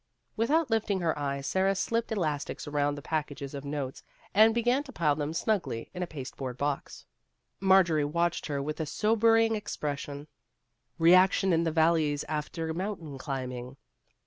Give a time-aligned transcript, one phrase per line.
[0.35, 4.01] Without lifting her eyes, Sara slipped elastics around the packages of notes,
[4.33, 7.05] and began to pile them snugly in a pasteboard box.
[7.59, 10.25] Marjorie watched her with a sober ing expression."
[11.07, 13.77] Reaction in the valleys after mountain climbing."